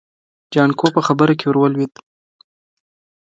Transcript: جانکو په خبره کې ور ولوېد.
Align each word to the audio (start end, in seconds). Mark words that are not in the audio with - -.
جانکو 0.53 0.87
په 0.95 1.01
خبره 1.07 1.33
کې 1.39 1.45
ور 1.47 1.57
ولوېد. 1.59 1.93